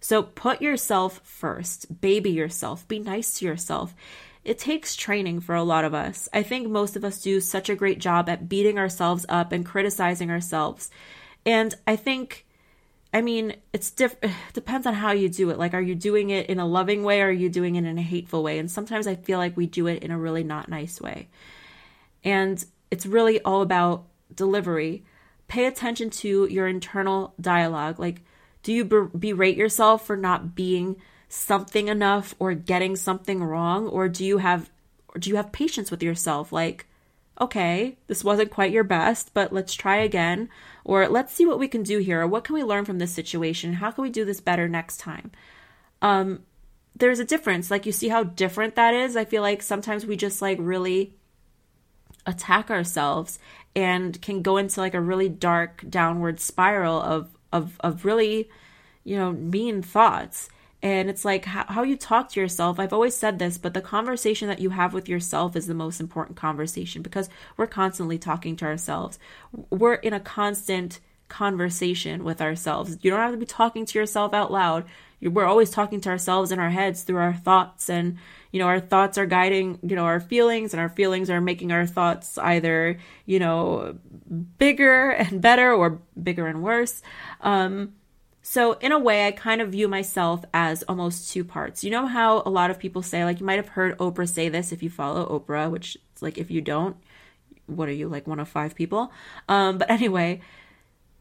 So 0.00 0.24
put 0.24 0.60
yourself 0.60 1.20
first, 1.22 2.00
baby 2.00 2.30
yourself, 2.30 2.88
be 2.88 2.98
nice 2.98 3.38
to 3.38 3.44
yourself. 3.44 3.94
It 4.42 4.58
takes 4.58 4.96
training 4.96 5.42
for 5.42 5.54
a 5.54 5.62
lot 5.62 5.84
of 5.84 5.94
us. 5.94 6.28
I 6.32 6.42
think 6.42 6.68
most 6.68 6.96
of 6.96 7.04
us 7.04 7.22
do 7.22 7.40
such 7.40 7.70
a 7.70 7.76
great 7.76 8.00
job 8.00 8.28
at 8.28 8.48
beating 8.48 8.76
ourselves 8.76 9.24
up 9.28 9.52
and 9.52 9.64
criticizing 9.64 10.28
ourselves. 10.28 10.90
And 11.46 11.72
I 11.86 11.94
think 11.94 12.44
I 13.12 13.20
mean, 13.20 13.56
it's 13.72 13.90
diff- 13.90 14.16
depends 14.52 14.86
on 14.86 14.94
how 14.94 15.12
you 15.12 15.28
do 15.28 15.50
it. 15.50 15.58
Like, 15.58 15.74
are 15.74 15.80
you 15.80 15.94
doing 15.94 16.30
it 16.30 16.46
in 16.46 16.58
a 16.58 16.66
loving 16.66 17.02
way 17.02 17.20
or 17.20 17.26
are 17.26 17.32
you 17.32 17.48
doing 17.48 17.76
it 17.76 17.84
in 17.84 17.98
a 17.98 18.02
hateful 18.02 18.42
way? 18.42 18.58
And 18.58 18.70
sometimes 18.70 19.06
I 19.06 19.14
feel 19.14 19.38
like 19.38 19.56
we 19.56 19.66
do 19.66 19.86
it 19.86 20.02
in 20.02 20.10
a 20.10 20.18
really 20.18 20.44
not 20.44 20.68
nice 20.68 21.00
way. 21.00 21.28
And 22.24 22.64
it's 22.90 23.06
really 23.06 23.40
all 23.42 23.62
about 23.62 24.04
delivery. 24.34 25.04
Pay 25.48 25.66
attention 25.66 26.10
to 26.10 26.46
your 26.46 26.66
internal 26.66 27.34
dialogue. 27.40 27.98
Like, 27.98 28.22
do 28.62 28.72
you 28.72 28.84
berate 28.84 29.56
yourself 29.56 30.06
for 30.06 30.16
not 30.16 30.54
being 30.54 30.96
something 31.28 31.88
enough 31.88 32.34
or 32.38 32.54
getting 32.54 32.94
something 32.94 33.42
wrong, 33.42 33.88
or 33.88 34.08
do 34.08 34.24
you 34.24 34.38
have, 34.38 34.70
or 35.08 35.18
do 35.18 35.30
you 35.30 35.36
have 35.36 35.50
patience 35.50 35.90
with 35.90 36.02
yourself? 36.02 36.52
Like, 36.52 36.86
okay, 37.40 37.96
this 38.06 38.24
wasn't 38.24 38.50
quite 38.50 38.72
your 38.72 38.84
best, 38.84 39.32
but 39.34 39.52
let's 39.52 39.74
try 39.74 39.96
again. 39.96 40.48
Or 40.84 41.08
let's 41.08 41.32
see 41.32 41.46
what 41.46 41.58
we 41.58 41.68
can 41.68 41.82
do 41.82 41.98
here. 41.98 42.22
Or 42.22 42.26
what 42.26 42.44
can 42.44 42.54
we 42.54 42.64
learn 42.64 42.84
from 42.84 42.98
this 42.98 43.12
situation? 43.12 43.74
How 43.74 43.90
can 43.90 44.02
we 44.02 44.10
do 44.10 44.24
this 44.24 44.40
better 44.40 44.68
next 44.68 44.98
time? 44.98 45.30
Um, 46.00 46.42
there's 46.94 47.20
a 47.20 47.24
difference. 47.24 47.70
Like, 47.70 47.86
you 47.86 47.92
see 47.92 48.08
how 48.08 48.24
different 48.24 48.74
that 48.74 48.94
is? 48.94 49.16
I 49.16 49.24
feel 49.24 49.42
like 49.42 49.62
sometimes 49.62 50.04
we 50.04 50.16
just 50.16 50.42
like 50.42 50.58
really 50.60 51.14
attack 52.26 52.70
ourselves 52.70 53.38
and 53.74 54.20
can 54.22 54.42
go 54.42 54.56
into 54.56 54.80
like 54.80 54.94
a 54.94 55.00
really 55.00 55.28
dark 55.28 55.84
downward 55.88 56.38
spiral 56.40 57.00
of 57.00 57.36
of 57.52 57.76
of 57.80 58.04
really 58.04 58.48
you 59.04 59.16
know 59.16 59.32
mean 59.32 59.82
thoughts 59.82 60.48
and 60.82 61.08
it's 61.08 61.24
like 61.24 61.44
how, 61.44 61.64
how, 61.68 61.82
you 61.84 61.96
talk 61.96 62.30
to 62.30 62.40
yourself. 62.40 62.80
I've 62.80 62.92
always 62.92 63.16
said 63.16 63.38
this, 63.38 63.56
but 63.56 63.72
the 63.72 63.80
conversation 63.80 64.48
that 64.48 64.58
you 64.58 64.70
have 64.70 64.92
with 64.92 65.08
yourself 65.08 65.54
is 65.54 65.68
the 65.68 65.74
most 65.74 66.00
important 66.00 66.36
conversation 66.36 67.02
because 67.02 67.28
we're 67.56 67.68
constantly 67.68 68.18
talking 68.18 68.56
to 68.56 68.64
ourselves. 68.64 69.18
We're 69.70 69.94
in 69.94 70.12
a 70.12 70.20
constant 70.20 70.98
conversation 71.28 72.24
with 72.24 72.42
ourselves. 72.42 72.98
You 73.00 73.10
don't 73.10 73.20
have 73.20 73.30
to 73.30 73.38
be 73.38 73.46
talking 73.46 73.86
to 73.86 73.98
yourself 73.98 74.34
out 74.34 74.50
loud. 74.50 74.84
We're 75.20 75.46
always 75.46 75.70
talking 75.70 76.00
to 76.00 76.10
ourselves 76.10 76.50
in 76.50 76.58
our 76.58 76.70
heads 76.70 77.04
through 77.04 77.18
our 77.18 77.34
thoughts 77.34 77.88
and 77.88 78.18
you 78.50 78.58
know 78.58 78.66
our 78.66 78.80
thoughts 78.80 79.16
are 79.18 79.24
guiding 79.24 79.78
you 79.82 79.96
know 79.96 80.04
our 80.04 80.20
feelings 80.20 80.74
and 80.74 80.80
our 80.80 80.88
feelings 80.88 81.30
are 81.30 81.40
making 81.40 81.72
our 81.72 81.86
thoughts 81.86 82.38
either 82.38 82.98
you 83.24 83.38
know 83.38 83.96
bigger 84.58 85.10
and 85.10 85.40
better 85.40 85.72
or 85.72 86.02
bigger 86.20 86.48
and 86.48 86.62
worse 86.62 87.02
um 87.40 87.94
so, 88.44 88.72
in 88.74 88.90
a 88.90 88.98
way, 88.98 89.26
I 89.26 89.30
kind 89.30 89.60
of 89.60 89.70
view 89.70 89.86
myself 89.86 90.44
as 90.52 90.82
almost 90.84 91.30
two 91.30 91.44
parts. 91.44 91.84
You 91.84 91.90
know 91.90 92.06
how 92.06 92.42
a 92.44 92.50
lot 92.50 92.72
of 92.72 92.78
people 92.78 93.00
say, 93.00 93.24
like, 93.24 93.38
you 93.38 93.46
might 93.46 93.56
have 93.56 93.68
heard 93.68 93.96
Oprah 93.98 94.28
say 94.28 94.48
this 94.48 94.72
if 94.72 94.82
you 94.82 94.90
follow 94.90 95.26
Oprah, 95.26 95.70
which, 95.70 95.96
like, 96.20 96.38
if 96.38 96.50
you 96.50 96.60
don't, 96.60 96.96
what 97.66 97.88
are 97.88 97.92
you, 97.92 98.08
like 98.08 98.26
one 98.26 98.40
of 98.40 98.48
five 98.48 98.74
people? 98.74 99.12
Um, 99.48 99.78
but 99.78 99.88
anyway, 99.90 100.40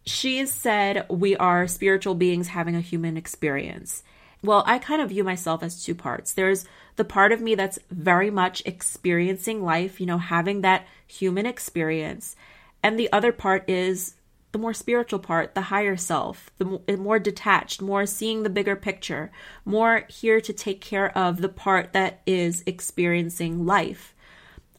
she 0.04 0.48
said, 0.48 1.06
We 1.10 1.36
are 1.38 1.68
spiritual 1.68 2.16
beings 2.16 2.48
having 2.48 2.75
a 2.75 2.82
human 2.82 3.18
experience. 3.18 4.04
Well, 4.44 4.63
I 4.66 4.80
kind 4.80 5.04
of 5.04 5.10
view 5.10 5.24
myself 5.24 5.62
as 5.62 5.84
two 5.84 5.94
parts. 5.94 6.34
There's 6.34 6.66
the 6.96 7.06
part 7.06 7.32
of 7.32 7.42
me 7.42 7.54
that's 7.54 7.78
very 7.92 8.32
much 8.32 8.63
experiencing 8.66 9.63
life, 9.63 10.00
you 10.00 10.08
know, 10.08 10.18
having 10.18 10.62
that 10.62 10.88
human 11.06 11.46
experience. 11.46 12.36
And 12.82 12.98
the 12.98 13.12
other 13.13 13.32
part 13.32 13.70
is 13.70 14.16
the 14.51 14.60
more 14.60 14.74
spiritual 14.74 15.20
part, 15.20 15.55
the 15.55 15.62
higher 15.62 15.96
self, 15.96 16.51
the 16.58 16.98
more 16.98 17.20
detached, 17.20 17.81
more 17.81 18.05
seeing 18.05 18.43
the 18.43 18.50
bigger 18.50 18.75
picture, 18.75 19.31
more 19.63 20.05
here 20.10 20.41
to 20.41 20.51
take 20.51 20.81
care 20.81 21.15
of 21.17 21.41
the 21.41 21.50
part 21.50 21.93
that 21.93 22.22
is 22.25 22.63
experiencing 22.65 23.65
life. 23.65 24.13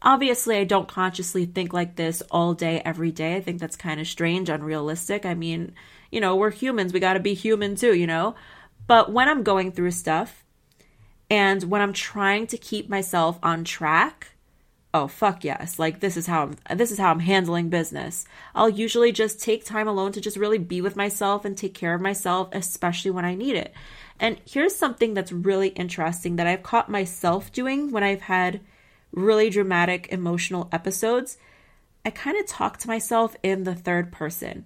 Obviously, 0.01 0.57
I 0.57 0.63
don't 0.65 0.87
consciously 0.87 1.45
think 1.45 1.73
like 1.73 1.95
this 1.95 2.21
all 2.29 2.53
day, 2.53 2.81
every 2.83 3.11
day. 3.11 3.35
I 3.35 3.41
think 3.41 3.59
that's 3.59 3.75
kind 3.75 3.99
of 3.99 4.07
strange, 4.07 4.49
unrealistic. 4.49 5.25
I 5.25 5.33
mean, 5.33 5.73
you 6.11 6.19
know, 6.19 6.35
we're 6.35 6.51
humans, 6.51 6.93
we 6.93 6.99
got 6.99 7.13
to 7.13 7.19
be 7.19 7.33
human 7.33 7.75
too, 7.75 7.95
you 7.95 8.05
know? 8.05 8.35
But 8.85 9.11
when 9.11 9.29
I'm 9.29 9.43
going 9.43 9.71
through 9.71 9.91
stuff 9.91 10.43
and 11.29 11.63
when 11.63 11.81
I'm 11.81 11.93
trying 11.93 12.47
to 12.47 12.57
keep 12.57 12.89
myself 12.89 13.39
on 13.41 13.63
track, 13.63 14.35
oh 14.93 15.07
fuck 15.07 15.43
yes. 15.43 15.79
Like 15.79 15.99
this 15.99 16.15
is 16.15 16.27
how 16.27 16.43
I'm, 16.67 16.77
this 16.77 16.91
is 16.91 16.97
how 16.99 17.11
i'm 17.11 17.19
handling 17.19 17.69
business. 17.69 18.25
I'll 18.53 18.69
usually 18.69 19.11
just 19.11 19.41
take 19.41 19.65
time 19.65 19.87
alone 19.87 20.11
to 20.13 20.21
just 20.21 20.37
really 20.37 20.59
be 20.59 20.81
with 20.81 20.95
myself 20.95 21.45
and 21.45 21.57
take 21.57 21.73
care 21.73 21.93
of 21.93 22.01
myself 22.01 22.49
especially 22.51 23.11
when 23.11 23.25
i 23.25 23.35
need 23.35 23.55
it. 23.55 23.73
And 24.19 24.39
here's 24.45 24.75
something 24.75 25.13
that's 25.13 25.31
really 25.31 25.69
interesting 25.69 26.35
that 26.35 26.47
i've 26.47 26.63
caught 26.63 26.89
myself 26.89 27.51
doing 27.51 27.91
when 27.91 28.03
i've 28.03 28.21
had 28.21 28.61
really 29.11 29.49
dramatic 29.49 30.07
emotional 30.09 30.69
episodes. 30.71 31.37
I 32.05 32.09
kind 32.09 32.37
of 32.37 32.47
talk 32.47 32.77
to 32.79 32.87
myself 32.87 33.35
in 33.43 33.63
the 33.63 33.75
third 33.75 34.11
person 34.11 34.65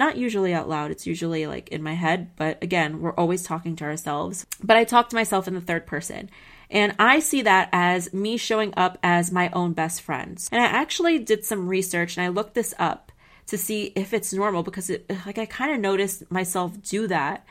not 0.00 0.16
usually 0.16 0.52
out 0.52 0.68
loud 0.68 0.90
it's 0.90 1.06
usually 1.06 1.46
like 1.46 1.68
in 1.68 1.82
my 1.82 1.94
head 1.94 2.30
but 2.36 2.60
again 2.62 3.00
we're 3.00 3.14
always 3.14 3.44
talking 3.44 3.76
to 3.76 3.84
ourselves 3.84 4.46
but 4.62 4.76
i 4.76 4.82
talk 4.82 5.08
to 5.08 5.16
myself 5.16 5.46
in 5.46 5.54
the 5.54 5.60
third 5.60 5.86
person 5.86 6.28
and 6.70 6.94
I 7.00 7.18
see 7.18 7.42
that 7.42 7.68
as 7.72 8.12
me 8.14 8.36
showing 8.36 8.72
up 8.76 8.96
as 9.02 9.32
my 9.32 9.50
own 9.52 9.72
best 9.72 10.02
friend. 10.02 10.40
And 10.52 10.62
I 10.62 10.66
actually 10.66 11.18
did 11.18 11.44
some 11.44 11.66
research 11.66 12.16
and 12.16 12.24
I 12.24 12.28
looked 12.28 12.54
this 12.54 12.74
up 12.78 13.10
to 13.48 13.58
see 13.58 13.92
if 13.96 14.14
it's 14.14 14.32
normal 14.32 14.62
because 14.62 14.88
it, 14.88 15.10
like 15.26 15.38
I 15.38 15.46
kind 15.46 15.72
of 15.72 15.80
noticed 15.80 16.30
myself 16.30 16.80
do 16.82 17.08
that. 17.08 17.44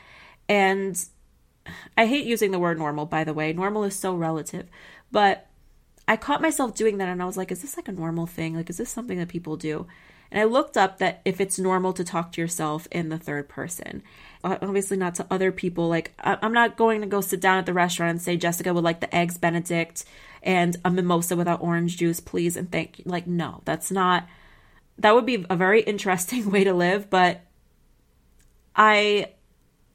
And 0.48 1.02
I 1.98 2.06
hate 2.06 2.24
using 2.24 2.50
the 2.50 2.58
word 2.58 2.78
normal, 2.78 3.04
by 3.04 3.24
the 3.24 3.34
way. 3.34 3.52
Normal 3.52 3.84
is 3.84 3.94
so 3.94 4.14
relative. 4.14 4.66
But 5.12 5.46
I 6.08 6.16
caught 6.16 6.40
myself 6.40 6.74
doing 6.74 6.96
that 6.98 7.08
and 7.08 7.22
I 7.22 7.26
was 7.26 7.36
like, 7.36 7.52
is 7.52 7.60
this 7.60 7.76
like 7.76 7.88
a 7.88 7.92
normal 7.92 8.26
thing? 8.26 8.56
Like, 8.56 8.70
is 8.70 8.78
this 8.78 8.90
something 8.90 9.18
that 9.18 9.28
people 9.28 9.56
do? 9.56 9.86
And 10.30 10.40
I 10.40 10.44
looked 10.44 10.76
up 10.76 10.98
that 10.98 11.20
if 11.24 11.40
it's 11.40 11.58
normal 11.58 11.92
to 11.94 12.04
talk 12.04 12.32
to 12.32 12.40
yourself 12.40 12.86
in 12.90 13.08
the 13.08 13.18
third 13.18 13.48
person, 13.48 14.02
obviously 14.44 14.96
not 14.96 15.14
to 15.16 15.26
other 15.30 15.50
people. 15.50 15.88
Like, 15.88 16.12
I'm 16.20 16.52
not 16.52 16.76
going 16.76 17.00
to 17.00 17.06
go 17.06 17.20
sit 17.20 17.40
down 17.40 17.58
at 17.58 17.66
the 17.66 17.74
restaurant 17.74 18.10
and 18.10 18.22
say, 18.22 18.36
Jessica 18.36 18.72
would 18.72 18.84
like 18.84 19.00
the 19.00 19.14
eggs 19.14 19.38
Benedict 19.38 20.04
and 20.42 20.76
a 20.84 20.90
mimosa 20.90 21.36
without 21.36 21.60
orange 21.60 21.96
juice, 21.96 22.20
please, 22.20 22.56
and 22.56 22.70
thank 22.70 22.98
you. 22.98 23.04
Like, 23.06 23.26
no, 23.26 23.62
that's 23.64 23.90
not, 23.90 24.26
that 24.98 25.14
would 25.14 25.26
be 25.26 25.44
a 25.50 25.56
very 25.56 25.82
interesting 25.82 26.50
way 26.50 26.64
to 26.64 26.72
live. 26.72 27.10
But 27.10 27.42
I, 28.76 29.32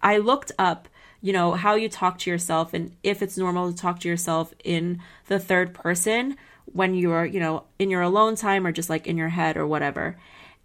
I 0.01 0.17
looked 0.17 0.51
up 0.59 0.89
you 1.21 1.33
know 1.33 1.53
how 1.53 1.73
you 1.73 1.89
talk 1.89 2.19
to 2.19 2.29
yourself 2.29 2.71
and 2.75 2.95
if 3.01 3.23
it's 3.23 3.35
normal 3.35 3.71
to 3.71 3.75
talk 3.75 3.99
to 4.01 4.07
yourself 4.07 4.53
in 4.63 5.01
the 5.25 5.39
third 5.39 5.73
person 5.73 6.37
when 6.65 6.93
you're, 6.93 7.25
you 7.25 7.39
know, 7.39 7.63
in 7.79 7.89
your 7.89 8.01
alone 8.01 8.35
time 8.35 8.65
or 8.65 8.71
just 8.71 8.89
like 8.89 9.07
in 9.07 9.17
your 9.17 9.29
head 9.29 9.57
or 9.57 9.67
whatever. 9.67 10.17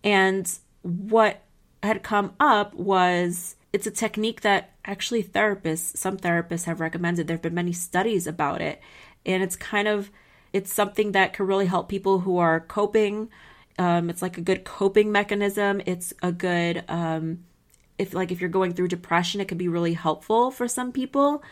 And 0.03 0.51
what 0.83 1.43
had 1.83 2.03
come 2.03 2.35
up 2.41 2.75
was 2.75 3.57
it's 3.73 3.87
a 3.87 3.91
technique 3.91 4.41
that 4.41 4.73
actually 4.85 5.23
therapists, 5.23 5.97
some 5.97 6.17
therapists 6.17 6.65
have 6.65 6.81
recommended. 6.81 7.27
There 7.27 7.37
have 7.37 7.43
been 7.43 7.55
many 7.55 7.73
studies 7.73 8.27
about 8.27 8.61
it. 8.61 8.81
And 9.25 9.43
it's 9.43 9.57
kind 9.57 9.89
of 9.89 10.11
it's 10.53 10.73
something 10.73 11.13
that 11.13 11.33
can 11.33 11.47
really 11.47 11.67
help 11.67 11.89
people 11.89 12.21
who 12.21 12.39
are 12.39 12.61
coping. 12.61 13.31
Um, 13.79 14.11
it's 14.11 14.23
like 14.23 14.37
a 14.37 14.43
good 14.43 14.65
coping 14.65 15.13
mechanism. 15.13 15.81
It's 15.87 16.13
a 16.23 16.33
good 16.33 16.85
um, 16.89 17.45
if 17.99 18.15
like 18.15 18.33
if 18.33 18.41
you're 18.41 18.51
going 18.51 18.73
through 18.73 18.89
depression, 18.89 19.41
it 19.41 19.49
can 19.49 19.59
be 19.59 19.69
really 19.69 19.93
helpful 19.93 20.51
for 20.51 20.67
some 20.67 20.91
people. 20.91 21.43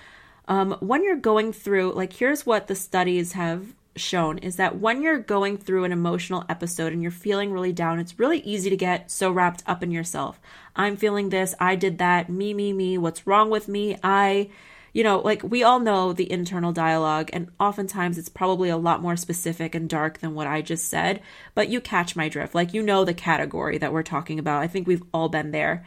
Um, 0.48 0.76
when 0.80 1.04
you're 1.04 1.16
going 1.16 1.52
through, 1.52 1.92
like, 1.92 2.14
here's 2.14 2.46
what 2.46 2.68
the 2.68 2.74
studies 2.74 3.32
have 3.32 3.74
shown 3.98 4.38
is 4.38 4.56
that 4.56 4.78
when 4.78 5.02
you're 5.02 5.18
going 5.18 5.58
through 5.58 5.84
an 5.84 5.92
emotional 5.92 6.44
episode 6.48 6.92
and 6.92 7.02
you're 7.02 7.10
feeling 7.10 7.52
really 7.52 7.72
down, 7.72 7.98
it's 7.98 8.18
really 8.18 8.40
easy 8.40 8.70
to 8.70 8.76
get 8.76 9.10
so 9.10 9.30
wrapped 9.30 9.62
up 9.66 9.82
in 9.82 9.90
yourself. 9.90 10.40
I'm 10.74 10.96
feeling 10.96 11.28
this, 11.28 11.54
I 11.60 11.76
did 11.76 11.98
that, 11.98 12.30
me, 12.30 12.54
me, 12.54 12.72
me, 12.72 12.98
what's 12.98 13.26
wrong 13.26 13.50
with 13.50 13.68
me? 13.68 13.96
I, 14.02 14.50
you 14.92 15.04
know, 15.04 15.18
like 15.18 15.42
we 15.42 15.62
all 15.62 15.80
know 15.80 16.12
the 16.12 16.30
internal 16.30 16.72
dialogue, 16.72 17.30
and 17.32 17.50
oftentimes 17.60 18.18
it's 18.18 18.28
probably 18.28 18.68
a 18.68 18.76
lot 18.76 19.02
more 19.02 19.16
specific 19.16 19.74
and 19.74 19.88
dark 19.88 20.18
than 20.18 20.34
what 20.34 20.46
I 20.46 20.62
just 20.62 20.88
said, 20.88 21.20
but 21.54 21.68
you 21.68 21.80
catch 21.80 22.16
my 22.16 22.28
drift. 22.28 22.54
Like, 22.54 22.74
you 22.74 22.82
know, 22.82 23.04
the 23.04 23.14
category 23.14 23.78
that 23.78 23.92
we're 23.92 24.02
talking 24.02 24.38
about. 24.38 24.62
I 24.62 24.66
think 24.66 24.86
we've 24.86 25.04
all 25.12 25.28
been 25.28 25.50
there. 25.50 25.84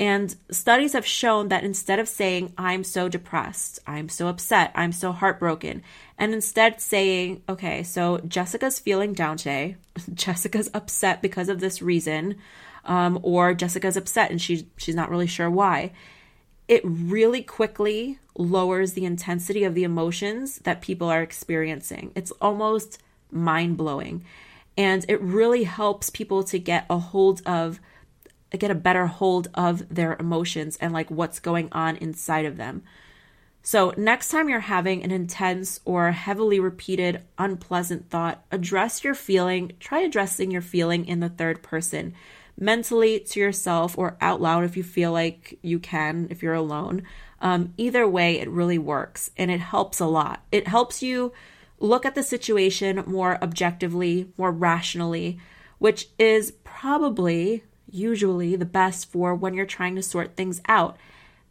And 0.00 0.34
studies 0.50 0.94
have 0.94 1.04
shown 1.04 1.48
that 1.48 1.62
instead 1.62 1.98
of 1.98 2.08
saying, 2.08 2.54
I'm 2.56 2.84
so 2.84 3.06
depressed, 3.06 3.80
I'm 3.86 4.08
so 4.08 4.28
upset, 4.28 4.72
I'm 4.74 4.92
so 4.92 5.12
heartbroken, 5.12 5.82
and 6.16 6.32
instead 6.32 6.80
saying, 6.80 7.42
okay, 7.50 7.82
so 7.82 8.16
Jessica's 8.26 8.78
feeling 8.78 9.12
down 9.12 9.36
today, 9.36 9.76
Jessica's 10.14 10.70
upset 10.72 11.20
because 11.20 11.50
of 11.50 11.60
this 11.60 11.82
reason, 11.82 12.36
um, 12.86 13.20
or 13.22 13.52
Jessica's 13.52 13.98
upset 13.98 14.30
and 14.30 14.40
she, 14.40 14.66
she's 14.78 14.94
not 14.94 15.10
really 15.10 15.26
sure 15.26 15.50
why, 15.50 15.92
it 16.66 16.80
really 16.82 17.42
quickly 17.42 18.18
lowers 18.38 18.94
the 18.94 19.04
intensity 19.04 19.64
of 19.64 19.74
the 19.74 19.84
emotions 19.84 20.60
that 20.60 20.80
people 20.80 21.10
are 21.10 21.20
experiencing. 21.20 22.10
It's 22.14 22.30
almost 22.40 23.02
mind 23.30 23.76
blowing. 23.76 24.24
And 24.78 25.04
it 25.08 25.20
really 25.20 25.64
helps 25.64 26.08
people 26.08 26.42
to 26.44 26.58
get 26.58 26.86
a 26.88 26.96
hold 26.96 27.42
of 27.44 27.80
get 28.58 28.70
a 28.70 28.74
better 28.74 29.06
hold 29.06 29.48
of 29.54 29.88
their 29.94 30.16
emotions 30.18 30.76
and 30.80 30.92
like 30.92 31.10
what's 31.10 31.40
going 31.40 31.68
on 31.72 31.96
inside 31.96 32.44
of 32.44 32.56
them. 32.56 32.82
So, 33.62 33.92
next 33.96 34.30
time 34.30 34.48
you're 34.48 34.60
having 34.60 35.02
an 35.04 35.10
intense 35.10 35.80
or 35.84 36.12
heavily 36.12 36.58
repeated 36.58 37.22
unpleasant 37.36 38.08
thought, 38.08 38.42
address 38.50 39.04
your 39.04 39.14
feeling. 39.14 39.72
Try 39.78 40.00
addressing 40.00 40.50
your 40.50 40.62
feeling 40.62 41.06
in 41.06 41.20
the 41.20 41.28
third 41.28 41.62
person, 41.62 42.14
mentally 42.58 43.20
to 43.20 43.38
yourself 43.38 43.98
or 43.98 44.16
out 44.20 44.40
loud 44.40 44.64
if 44.64 44.78
you 44.78 44.82
feel 44.82 45.12
like 45.12 45.58
you 45.60 45.78
can, 45.78 46.26
if 46.30 46.42
you're 46.42 46.54
alone. 46.54 47.02
Um, 47.42 47.74
either 47.76 48.08
way, 48.08 48.40
it 48.40 48.48
really 48.48 48.78
works 48.78 49.30
and 49.36 49.50
it 49.50 49.60
helps 49.60 50.00
a 50.00 50.06
lot. 50.06 50.42
It 50.50 50.66
helps 50.66 51.02
you 51.02 51.32
look 51.78 52.06
at 52.06 52.14
the 52.14 52.22
situation 52.22 53.02
more 53.06 53.42
objectively, 53.42 54.32
more 54.36 54.52
rationally, 54.52 55.38
which 55.78 56.08
is 56.18 56.52
probably 56.64 57.64
usually 57.90 58.56
the 58.56 58.64
best 58.64 59.10
for 59.10 59.34
when 59.34 59.54
you're 59.54 59.66
trying 59.66 59.96
to 59.96 60.02
sort 60.02 60.36
things 60.36 60.60
out. 60.68 60.96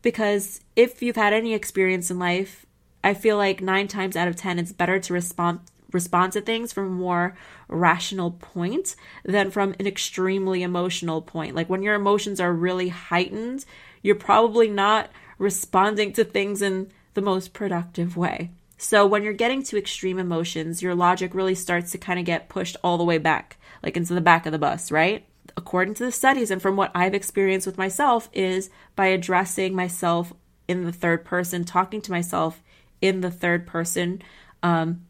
Because 0.02 0.62
if 0.76 1.02
you've 1.02 1.16
had 1.16 1.34
any 1.34 1.54
experience 1.54 2.10
in 2.10 2.20
life, 2.20 2.66
I 3.04 3.14
feel 3.14 3.38
like 3.38 3.62
nine 3.62 3.88
times 3.88 4.16
out 4.16 4.28
of 4.28 4.36
10, 4.36 4.60
it's 4.60 4.72
better 4.72 5.00
to 5.00 5.14
respond 5.14 5.60
respond 5.92 6.32
to 6.32 6.42
things 6.42 6.72
from 6.72 6.86
a 6.86 6.90
more 6.90 7.36
rational 7.68 8.30
point 8.32 8.96
than 9.26 9.50
from 9.50 9.74
an 9.80 9.88
extremely 9.88 10.62
emotional 10.62 11.20
point. 11.22 11.56
Like 11.56 11.68
when 11.68 11.82
your 11.82 11.96
emotions 11.96 12.40
are 12.40 12.54
really 12.54 12.90
heightened, 12.90 13.66
you're 14.04 14.14
probably 14.14 14.70
not 14.70 15.10
responding 15.40 16.14
to 16.14 16.24
things 16.24 16.62
in 16.62 16.92
the 17.14 17.22
most 17.22 17.54
productive 17.54 18.16
way. 18.16 18.52
So 18.78 19.06
when 19.06 19.24
you're 19.24 19.34
getting 19.34 19.64
to 19.64 19.78
extreme 19.78 20.20
emotions, 20.20 20.82
your 20.82 20.96
logic 20.96 21.34
really 21.34 21.56
starts 21.56 21.92
to 21.92 21.98
kind 21.98 22.20
of 22.20 22.26
get 22.26 22.50
pushed 22.50 22.78
all 22.84 22.98
the 22.98 23.04
way 23.04 23.18
back, 23.18 23.58
like 23.84 23.98
into 23.98 24.14
the 24.14 24.22
back 24.22 24.46
of 24.46 24.52
the 24.52 24.60
bus, 24.60 24.92
right? 24.92 25.26
According 25.60 25.94
to 25.96 26.06
the 26.06 26.12
studies 26.12 26.50
and 26.50 26.62
from 26.62 26.76
what 26.76 26.92
I've 26.96 27.14
experienced 27.14 27.68
with 27.68 27.78
myself, 27.78 28.30
is 28.34 28.70
by 28.96 29.08
addressing 29.08 29.76
myself 29.76 30.34
in 30.68 30.86
the 30.86 30.92
third 30.92 31.26
person, 31.26 31.66
talking 31.66 32.02
to 32.02 32.12
myself 32.12 32.64
in 33.02 33.22
the 33.22 33.30
third 33.30 33.68
person. 33.68 34.22
Um, 34.64 35.06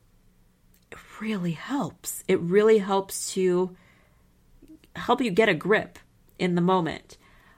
it 0.92 0.98
really 1.22 1.52
helps. 1.52 2.24
It 2.28 2.40
really 2.40 2.80
helps 2.80 3.34
to 3.34 3.76
help 4.96 5.22
you 5.22 5.32
get 5.32 5.50
a 5.50 5.54
grip 5.54 6.00
in 6.40 6.56
the 6.56 6.62
moment. 6.62 7.18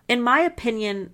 In 0.10 0.22
my 0.22 0.42
opinion, 0.42 1.14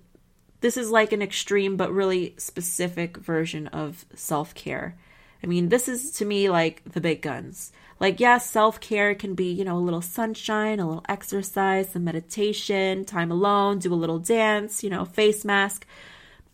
this 0.60 0.76
is 0.76 0.90
like 0.90 1.12
an 1.12 1.22
extreme 1.22 1.76
but 1.76 1.92
really 1.92 2.34
specific 2.38 3.16
version 3.18 3.68
of 3.68 4.04
self 4.14 4.54
care. 4.54 4.98
I 5.42 5.46
mean, 5.46 5.68
this 5.68 5.86
is 5.88 6.10
to 6.12 6.24
me 6.24 6.50
like 6.50 6.82
the 6.84 7.00
big 7.00 7.22
guns. 7.22 7.70
Like, 8.00 8.20
yes, 8.20 8.48
self 8.48 8.80
care 8.80 9.14
can 9.14 9.34
be, 9.34 9.50
you 9.50 9.64
know, 9.64 9.76
a 9.76 9.80
little 9.80 10.02
sunshine, 10.02 10.78
a 10.78 10.86
little 10.86 11.04
exercise, 11.08 11.90
some 11.90 12.04
meditation, 12.04 13.04
time 13.04 13.30
alone, 13.30 13.78
do 13.78 13.92
a 13.92 13.96
little 13.96 14.18
dance, 14.18 14.84
you 14.84 14.90
know, 14.90 15.04
face 15.04 15.44
mask. 15.44 15.86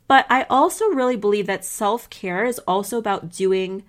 But 0.07 0.27
I 0.31 0.45
also 0.49 0.87
really 0.89 1.17
believe 1.17 1.47
that 1.47 1.65
self 1.65 2.09
care 2.09 2.45
is 2.45 2.59
also 2.61 2.99
about 2.99 3.31
doing 3.31 3.85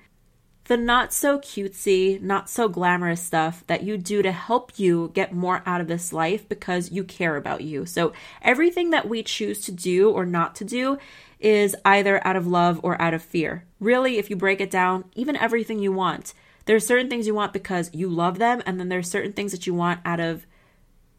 the 0.66 0.76
not 0.78 1.14
so 1.14 1.38
cutesy, 1.38 2.20
not 2.22 2.50
so 2.50 2.68
glamorous 2.68 3.22
stuff 3.22 3.64
that 3.68 3.84
you 3.84 3.98
do 3.98 4.22
to 4.24 4.32
help 4.32 4.80
you 4.80 5.12
get 5.14 5.32
more 5.32 5.62
out 5.66 5.80
of 5.80 5.88
this 5.88 6.12
life 6.12 6.50
because 6.50 6.92
you 6.92 7.04
care 7.04 7.36
about 7.38 7.62
you. 7.62 7.86
So, 7.86 8.12
everything 8.42 8.90
that 8.90 9.08
we 9.08 9.24
choose 9.24 9.62
to 9.66 9.72
do 9.72 10.10
or 10.10 10.26
not 10.26 10.56
to 10.56 10.66
do 10.66 10.98
is 11.40 11.76
either 11.86 12.26
out 12.28 12.36
of 12.36 12.48
love 12.48 12.80
or 12.84 13.00
out 13.02 13.14
of 13.14 13.22
fear. 13.22 13.66
Really, 13.80 14.18
if 14.18 14.30
you 14.30 14.36
break 14.36 14.60
it 14.60 14.72
down, 14.72 15.06
even 15.14 15.38
everything 15.38 15.80
you 15.80 15.92
want 15.92 16.34
there's 16.66 16.86
certain 16.86 17.10
things 17.10 17.28
you 17.28 17.36
want 17.36 17.54
because 17.54 17.90
you 17.94 18.10
love 18.10 18.38
them, 18.38 18.62
and 18.66 18.80
then 18.80 18.90
there's 18.90 19.10
certain 19.10 19.34
things 19.34 19.52
that 19.52 19.68
you 19.68 19.74
want 19.74 20.00
out 20.04 20.20
of 20.20 20.46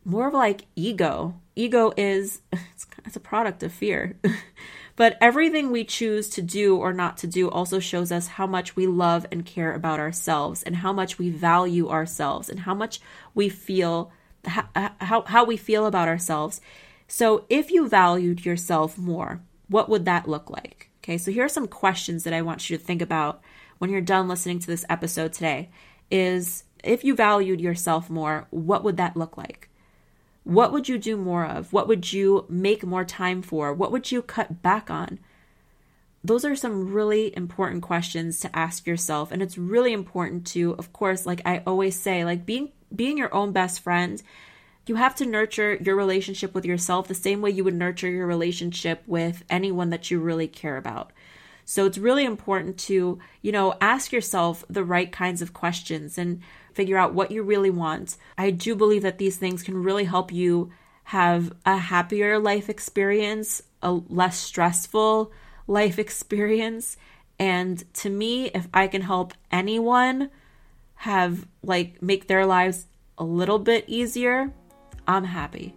more 0.05 0.29
of 0.29 0.35
like 0.35 0.67
ego. 0.77 1.41
Ego 1.57 1.93
is 1.97 2.41
it's, 2.53 2.87
it's 3.05 3.17
a 3.17 3.21
product 3.21 3.63
of 3.63 3.73
fear. 3.73 4.17
but 4.97 5.19
everything 5.21 5.71
we 5.71 5.85
choose 5.85 6.29
to 6.31 6.43
do 6.43 6.77
or 6.77 6.93
not 6.93 7.17
to 7.19 7.27
do 7.27 7.51
also 7.51 7.79
shows 7.79 8.11
us 8.13 8.29
how 8.29 8.47
much 8.47 8.77
we 8.77 8.87
love 8.87 9.27
and 9.31 9.45
care 9.45 9.73
about 9.73 10.01
ourselves 10.01 10.63
and 10.63 10.77
how 10.77 10.93
much 10.93 11.19
we 11.19 11.29
value 11.29 11.89
ourselves 11.89 12.49
and 12.49 12.61
how 12.61 12.75
much 12.75 13.01
we 13.35 13.49
feel 13.49 14.11
how, 14.47 14.69
how, 15.01 15.23
how 15.23 15.45
we 15.45 15.57
feel 15.57 15.87
about 15.87 16.09
ourselves. 16.09 16.61
So 17.09 17.45
if 17.49 17.71
you 17.71 17.89
valued 17.89 18.45
yourself 18.45 18.97
more, 18.97 19.41
what 19.69 19.89
would 19.89 20.05
that 20.05 20.29
look 20.29 20.51
like? 20.51 20.91
Okay, 21.03 21.19
so 21.19 21.31
here 21.31 21.45
are 21.45 21.49
some 21.49 21.69
questions 21.69 22.25
that 22.25 22.33
I 22.33 22.43
want 22.43 22.69
you 22.69 22.77
to 22.77 22.83
think 22.83 23.03
about 23.03 23.41
when 23.79 23.91
you're 23.91 24.01
done 24.01 24.29
listening 24.29 24.59
to 24.61 24.67
this 24.67 24.85
episode 24.89 25.33
today. 25.33 25.71
is 26.11 26.65
if 26.85 27.03
you 27.03 27.17
valued 27.17 27.61
yourself 27.61 28.09
more, 28.09 28.47
what 28.51 28.85
would 28.85 28.97
that 28.97 29.17
look 29.17 29.37
like? 29.37 29.69
What 30.45 30.73
would 30.73 30.89
you 30.89 30.99
do 30.99 31.17
more 31.17 31.45
of? 31.45 31.73
What 31.73 31.89
would 31.89 32.13
you 32.13 32.47
make 32.49 32.85
more 32.85 33.05
time 33.05 33.43
for? 33.43 33.75
What 33.75 33.91
would 33.91 34.13
you 34.13 34.23
cut 34.23 34.63
back 34.63 34.89
on? 34.89 35.19
Those 36.23 36.45
are 36.45 36.55
some 36.55 36.93
really 36.93 37.37
important 37.37 37.83
questions 37.83 38.39
to 38.41 38.57
ask 38.57 38.87
yourself 38.87 39.33
and 39.33 39.43
it's 39.43 39.59
really 39.59 39.93
important 39.93 40.47
to 40.49 40.75
of 40.79 40.93
course 40.93 41.27
like 41.27 41.41
I 41.45 41.63
always 41.67 41.99
say 41.99 42.25
like 42.25 42.47
being 42.47 42.71
being 42.95 43.19
your 43.19 43.35
own 43.35 43.53
best 43.53 43.81
friend 43.81 44.23
you 44.87 44.95
have 44.95 45.17
to 45.17 45.27
nurture 45.27 45.75
your 45.75 45.97
relationship 45.97 46.55
with 46.55 46.65
yourself 46.65 47.09
the 47.09 47.15
same 47.15 47.43
way 47.43 47.51
you 47.51 47.65
would 47.65 47.75
nurture 47.75 48.09
your 48.09 48.27
relationship 48.27 49.03
with 49.07 49.45
anyone 49.51 49.91
that 49.91 50.11
you 50.11 50.21
really 50.21 50.47
care 50.47 50.77
about. 50.77 51.13
So 51.69 51.85
it's 51.85 51.99
really 51.99 52.25
important 52.25 52.79
to, 52.79 53.19
you 53.43 53.53
know, 53.53 53.75
ask 53.81 54.13
yourself 54.13 54.65
the 54.71 54.85
right 54.85 55.11
kinds 55.11 55.43
of 55.43 55.53
questions 55.53 56.17
and 56.17 56.41
figure 56.73 56.97
out 56.97 57.13
what 57.13 57.33
you 57.33 57.43
really 57.43 57.71
want. 57.71 58.17
I 58.39 58.53
do 58.53 58.77
believe 58.77 59.03
that 59.03 59.19
these 59.19 59.37
things 59.37 59.65
can 59.65 59.83
really 59.83 60.05
help 60.05 60.33
you 60.33 60.71
have 61.05 61.53
a 61.67 61.77
happier 61.77 62.39
life 62.39 62.71
experience, 62.71 63.65
a 63.83 63.91
less 63.93 64.39
stressful 64.39 65.33
life 65.67 65.99
experience. 66.07 66.97
And 67.37 67.83
to 67.95 68.11
me, 68.11 68.47
if 68.47 68.69
I 68.73 68.87
can 68.87 69.03
help 69.03 69.35
anyone 69.51 70.31
have 70.95 71.49
like 71.65 72.01
make 72.01 72.29
their 72.29 72.47
lives 72.47 72.87
a 73.19 73.25
little 73.25 73.59
bit 73.59 73.85
easier, 73.89 74.53
I'm 75.09 75.25
happy. 75.25 75.75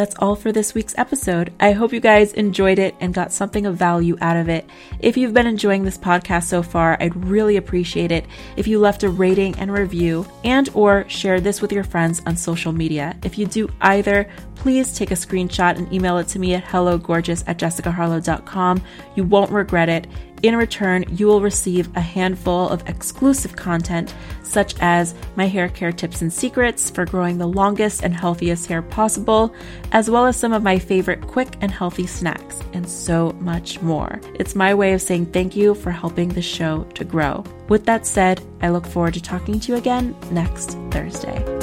That's 0.00 0.16
all 0.18 0.34
for 0.34 0.50
this 0.50 0.72
week's 0.72 0.96
episode. 0.96 1.52
I 1.60 1.72
hope 1.72 1.92
you 1.92 2.00
guys 2.00 2.32
enjoyed 2.32 2.78
it 2.78 2.94
and 3.00 3.12
got 3.12 3.32
something 3.32 3.66
of 3.66 3.76
value 3.76 4.16
out 4.22 4.38
of 4.38 4.48
it. 4.48 4.64
If 4.98 5.18
you've 5.18 5.34
been 5.34 5.46
enjoying 5.46 5.84
this 5.84 5.98
podcast 5.98 6.44
so 6.44 6.62
far, 6.62 6.96
I'd 6.98 7.14
really 7.26 7.58
appreciate 7.58 8.10
it 8.10 8.24
if 8.56 8.66
you 8.66 8.78
left 8.78 9.02
a 9.02 9.10
rating 9.10 9.56
and 9.56 9.70
review 9.70 10.26
and 10.42 10.70
or 10.72 11.06
share 11.10 11.38
this 11.38 11.60
with 11.60 11.70
your 11.70 11.84
friends 11.84 12.22
on 12.24 12.34
social 12.34 12.72
media. 12.72 13.14
If 13.24 13.36
you 13.36 13.44
do 13.44 13.68
either, 13.82 14.26
please 14.60 14.92
take 14.92 15.10
a 15.10 15.14
screenshot 15.14 15.78
and 15.78 15.90
email 15.90 16.18
it 16.18 16.28
to 16.28 16.38
me 16.38 16.54
at 16.54 16.62
hellogorgeous 16.62 17.42
at 17.46 17.58
jessicaharlow.com. 17.58 18.82
You 19.14 19.24
won't 19.24 19.50
regret 19.50 19.88
it. 19.88 20.06
In 20.42 20.54
return, 20.54 21.04
you 21.10 21.26
will 21.26 21.40
receive 21.40 21.94
a 21.96 22.00
handful 22.00 22.68
of 22.68 22.86
exclusive 22.88 23.56
content, 23.56 24.14
such 24.42 24.74
as 24.80 25.14
my 25.36 25.46
hair 25.46 25.68
care 25.68 25.92
tips 25.92 26.20
and 26.20 26.32
secrets 26.32 26.90
for 26.90 27.06
growing 27.06 27.38
the 27.38 27.46
longest 27.46 28.02
and 28.02 28.14
healthiest 28.14 28.66
hair 28.66 28.82
possible, 28.82 29.54
as 29.92 30.10
well 30.10 30.26
as 30.26 30.36
some 30.36 30.52
of 30.52 30.62
my 30.62 30.78
favorite 30.78 31.22
quick 31.26 31.56
and 31.62 31.70
healthy 31.70 32.06
snacks, 32.06 32.60
and 32.74 32.88
so 32.88 33.32
much 33.40 33.80
more. 33.80 34.20
It's 34.34 34.54
my 34.54 34.74
way 34.74 34.92
of 34.92 35.02
saying 35.02 35.26
thank 35.26 35.56
you 35.56 35.74
for 35.74 35.90
helping 35.90 36.28
the 36.28 36.42
show 36.42 36.84
to 36.94 37.04
grow. 37.04 37.44
With 37.68 37.86
that 37.86 38.06
said, 38.06 38.42
I 38.60 38.68
look 38.68 38.86
forward 38.86 39.14
to 39.14 39.22
talking 39.22 39.58
to 39.60 39.72
you 39.72 39.78
again 39.78 40.16
next 40.30 40.72
Thursday. 40.90 41.59